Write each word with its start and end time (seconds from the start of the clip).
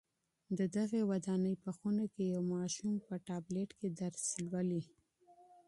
د 0.57 0.59
دغي 0.75 1.01
ودانۍ 1.09 1.55
په 1.63 1.69
خونه 1.77 2.03
کي 2.13 2.23
یو 2.33 2.41
ماشوم 2.55 2.93
په 3.07 3.13
ټابلېټ 3.27 3.69
کي 3.79 3.87
درس 3.99 4.25
لولي. 4.49 4.83